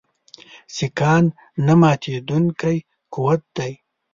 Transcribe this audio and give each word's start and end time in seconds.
سیکهان 0.75 1.25
نه 1.65 1.73
ماتېدونکی 1.81 2.77
قوت 3.13 3.41
دی. 3.55 3.73